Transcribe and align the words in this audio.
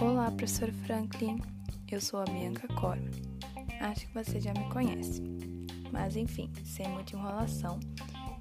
professor 0.00 0.72
Franklin. 0.86 1.38
Eu 1.90 2.00
sou 2.00 2.20
a 2.20 2.24
Bianca 2.24 2.66
Corman. 2.68 3.10
Acho 3.80 4.06
que 4.06 4.14
você 4.14 4.40
já 4.40 4.54
me 4.54 4.66
conhece. 4.70 5.22
Mas 5.92 6.16
enfim, 6.16 6.50
sem 6.64 6.88
muita 6.88 7.14
enrolação, 7.14 7.78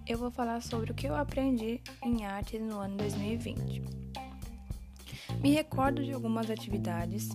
eu 0.08 0.18
vou 0.18 0.32
falar 0.32 0.62
sobre 0.62 0.92
o 0.92 0.96
que 0.96 1.08
eu 1.08 1.14
aprendi 1.14 1.82
em 2.02 2.26
artes 2.26 2.62
no 2.62 2.80
ano 2.80 2.96
2020. 2.96 3.82
Me 5.42 5.52
recordo 5.52 6.02
de 6.02 6.14
algumas 6.14 6.50
atividades, 6.50 7.28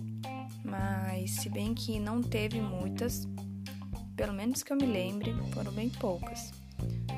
mas 0.63 1.29
se 1.35 1.47
bem 1.47 1.75
que 1.75 1.99
não 1.99 2.23
teve 2.23 2.59
muitas, 2.59 3.27
pelo 4.15 4.33
menos 4.33 4.63
que 4.63 4.73
eu 4.73 4.77
me 4.77 4.87
lembre, 4.87 5.35
foram 5.53 5.71
bem 5.71 5.89
poucas. 5.89 6.51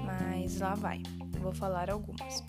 Mas 0.05 0.60
lá 0.60 0.76
vai, 0.76 1.02
vou 1.39 1.54
falar 1.54 1.89
algumas. 1.89 2.44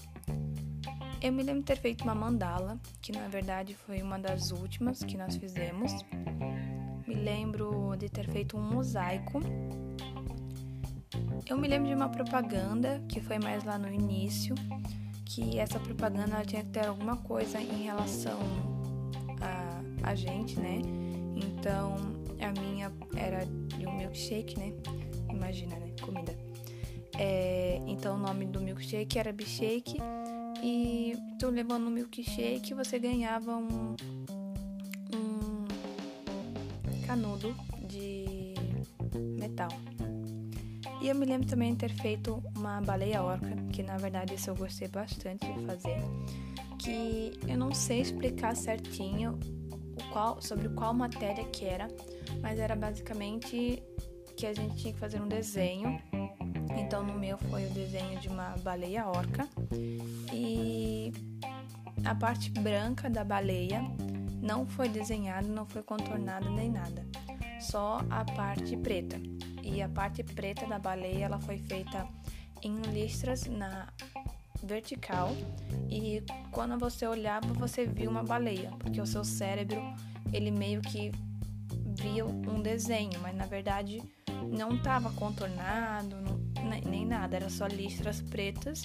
Eu 1.21 1.33
me 1.33 1.43
lembro 1.43 1.63
de 1.63 1.67
ter 1.67 1.77
feito 1.77 2.05
uma 2.05 2.15
mandala, 2.15 2.79
que 3.03 3.11
na 3.11 3.27
verdade 3.27 3.75
foi 3.75 4.01
uma 4.01 4.19
das 4.19 4.53
últimas 4.53 5.03
que 5.03 5.17
nós 5.17 5.37
fizemos. 5.37 5.93
Me 7.07 7.15
lembro 7.15 7.97
de 7.99 8.09
ter 8.09 8.31
feito 8.31 8.57
um 8.57 8.63
mosaico. 8.63 9.41
Eu 11.49 11.59
me 11.59 11.67
lembro 11.67 11.89
de 11.89 11.95
uma 11.95 12.09
propaganda, 12.09 13.03
que 13.09 13.21
foi 13.21 13.41
mais 13.41 13.65
lá 13.65 13.77
no 13.77 13.93
início, 13.93 14.55
que 15.25 15.59
essa 15.59 15.81
propaganda 15.81 16.45
tinha 16.45 16.63
que 16.63 16.71
ter 16.71 16.87
alguma 16.87 17.17
coisa 17.17 17.61
em 17.61 17.83
relação 17.83 18.39
a, 19.41 20.11
a 20.11 20.15
gente, 20.15 20.59
né? 20.61 20.81
Então, 21.35 21.97
a 22.41 22.61
minha 22.61 22.93
era 23.17 23.45
de 23.45 23.87
um 23.89 23.97
milkshake, 23.97 24.57
né? 24.57 24.73
Imagina, 25.29 25.77
né? 25.81 25.93
Comida. 26.01 26.33
É, 27.19 27.83
então, 27.89 28.15
o 28.15 28.19
nome 28.19 28.47
do 28.47 28.61
milkshake 28.61 29.19
era 29.19 29.33
Bishake 29.33 29.99
e 30.63 31.17
tu 31.39 31.51
levando 31.51 31.87
um 31.87 31.91
milkshake, 31.91 32.75
você 32.75 32.99
ganhava 32.99 33.57
um, 33.57 33.95
um 35.15 35.67
canudo 37.07 37.55
de 37.89 38.55
metal. 39.39 39.69
E 41.01 41.09
eu 41.09 41.15
me 41.15 41.25
lembro 41.27 41.47
também 41.47 41.73
de 41.73 41.79
ter 41.79 41.91
feito 41.91 42.43
uma 42.57 42.81
baleia 42.81 43.23
orca, 43.23 43.57
que 43.73 43.83
na 43.83 43.97
verdade 43.97 44.35
isso 44.35 44.51
eu 44.51 44.57
gostei 44.57 44.89
bastante 44.89 45.47
de 45.47 45.65
fazer, 45.65 45.97
que 46.79 47.33
eu 47.47 47.57
não 47.57 47.73
sei 47.73 48.01
explicar 48.01 48.57
certinho 48.57 49.39
o 49.71 50.13
qual, 50.13 50.43
sobre 50.43 50.69
qual 50.71 50.93
matéria 50.93 51.45
que 51.45 51.65
era, 51.65 51.89
mas 52.43 52.59
era 52.59 52.75
basicamente 52.75 53.83
que 54.37 54.47
a 54.47 54.53
gente 54.53 54.77
tinha 54.77 54.93
que 54.93 54.99
fazer 54.99 55.21
um 55.21 55.29
desenho 55.29 56.01
então 56.79 57.05
no 57.05 57.15
meu 57.15 57.37
foi 57.37 57.67
o 57.67 57.71
desenho 57.71 58.19
de 58.21 58.29
uma 58.29 58.57
baleia 58.59 59.07
orca. 59.07 59.49
E 60.33 61.13
a 62.05 62.15
parte 62.15 62.51
branca 62.51 63.11
da 63.11 63.25
baleia 63.25 63.83
não 64.41 64.67
foi 64.67 64.89
desenhada, 64.89 65.47
não 65.47 65.67
foi 65.67 65.83
contornada 65.83 66.49
nem 66.49 66.71
nada, 66.71 67.05
só 67.61 68.01
a 68.09 68.25
parte 68.25 68.77
preta. 68.77 69.21
E 69.63 69.83
a 69.83 69.89
parte 69.89 70.23
preta 70.23 70.67
da 70.67 70.79
baleia 70.79 71.25
ela 71.25 71.41
foi 71.41 71.59
feita 71.59 72.07
em 72.63 72.81
listras 72.93 73.47
na 73.47 73.89
vertical. 74.63 75.31
E 75.91 76.23
quando 76.51 76.79
você 76.79 77.07
olhava 77.07 77.53
você 77.55 77.85
viu 77.85 78.11
uma 78.11 78.23
baleia, 78.23 78.71
porque 78.79 79.01
o 79.01 79.07
seu 79.07 79.25
cérebro 79.25 79.83
ele 80.33 80.51
meio 80.51 80.81
que 80.81 81.11
via 82.01 82.25
um 82.25 82.63
desenho, 82.63 83.19
mas 83.21 83.35
na 83.35 83.47
verdade 83.47 84.03
não 84.51 84.75
estava 84.75 85.11
contornado, 85.13 86.17
não, 86.17 86.39
nem 86.91 87.07
nada, 87.07 87.37
era 87.37 87.51
só 87.51 87.67
listras 87.67 88.21
pretas 88.21 88.85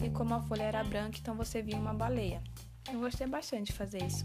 e 0.00 0.10
como 0.10 0.34
a 0.34 0.40
folha 0.40 0.64
era 0.64 0.84
branca, 0.84 1.18
então 1.20 1.34
você 1.34 1.62
via 1.62 1.76
uma 1.76 1.94
baleia. 1.94 2.42
Eu 2.92 3.00
gostei 3.00 3.26
bastante 3.26 3.66
de 3.66 3.72
fazer 3.72 4.02
isso, 4.04 4.24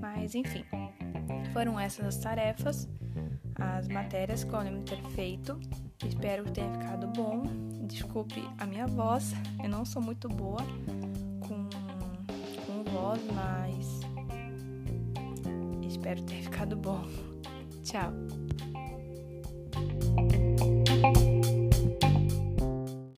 mas 0.00 0.34
enfim, 0.34 0.64
foram 1.52 1.78
essas 1.78 2.06
as 2.06 2.16
tarefas, 2.16 2.88
as 3.54 3.86
matérias 3.88 4.44
que 4.44 4.52
eu 4.52 4.60
lembro 4.60 4.82
ter 4.82 5.02
feito. 5.10 5.58
Espero 6.04 6.44
que 6.44 6.52
tenha 6.52 6.72
ficado 6.72 7.06
bom. 7.08 7.42
Desculpe 7.86 8.42
a 8.58 8.66
minha 8.66 8.86
voz, 8.86 9.32
eu 9.62 9.68
não 9.68 9.84
sou 9.84 10.02
muito 10.02 10.28
boa 10.28 10.60
com, 11.40 11.68
com 12.66 12.84
voz, 12.90 13.20
mas 13.32 14.00
espero 15.86 16.22
ter 16.22 16.42
ficado 16.42 16.76
bom. 16.76 17.04
Tchau! 17.84 18.41